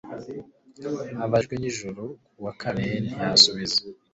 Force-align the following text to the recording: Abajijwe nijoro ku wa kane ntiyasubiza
Abajijwe 1.25 1.55
nijoro 1.61 2.03
ku 2.33 2.39
wa 2.45 2.53
kane 2.61 2.85
ntiyasubiza 3.03 3.81